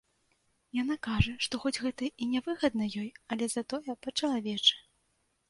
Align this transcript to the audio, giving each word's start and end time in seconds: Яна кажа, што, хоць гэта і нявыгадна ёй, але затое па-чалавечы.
Яна 0.77 0.95
кажа, 1.07 1.33
што, 1.47 1.59
хоць 1.65 1.73
гэта 1.83 2.09
і 2.11 2.23
нявыгадна 2.31 2.89
ёй, 3.03 3.09
але 3.37 3.51
затое 3.55 3.97
па-чалавечы. 4.09 4.75